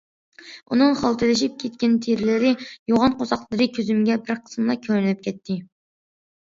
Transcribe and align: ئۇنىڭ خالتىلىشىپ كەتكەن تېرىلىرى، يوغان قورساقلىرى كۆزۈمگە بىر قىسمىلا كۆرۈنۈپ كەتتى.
ئۇنىڭ 0.75 0.95
خالتىلىشىپ 1.01 1.59
كەتكەن 1.65 1.93
تېرىلىرى، 2.07 2.55
يوغان 2.95 3.19
قورساقلىرى 3.23 3.71
كۆزۈمگە 3.79 4.21
بىر 4.27 4.45
قىسمىلا 4.45 4.81
كۆرۈنۈپ 4.85 5.27
كەتتى. 5.31 5.65